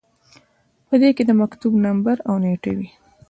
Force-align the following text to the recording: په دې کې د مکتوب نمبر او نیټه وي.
په 0.87 0.95
دې 1.01 1.09
کې 1.15 1.23
د 1.25 1.31
مکتوب 1.41 1.73
نمبر 1.85 2.15
او 2.27 2.35
نیټه 2.43 2.71
وي. 2.77 2.89